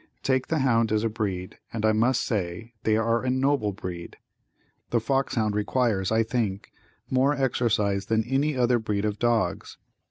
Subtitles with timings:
[0.23, 4.17] Take the hound as a breed and I must say they are a noble breed.
[4.89, 6.71] The fox hound requires, I think,
[7.11, 9.77] more exercise than any other breed of dogs.